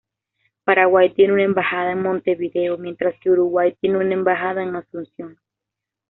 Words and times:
Paraguay 0.63 1.13
tiene 1.13 1.33
una 1.35 1.43
embajada 1.43 1.91
en 1.91 2.01
Montevideo, 2.01 2.75
mientras 2.75 3.13
que 3.19 3.29
Uruguay 3.29 3.77
tiene 3.79 3.99
una 3.99 4.15
embajada 4.15 4.63
en 4.63 4.75
Asunción. 4.75 5.37